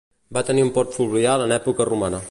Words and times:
Va 0.37 0.41
tenir 0.47 0.63
un 0.67 0.71
port 0.79 0.97
fluvial 0.97 1.45
en 1.47 1.55
època 1.63 1.91
romana. 1.93 2.19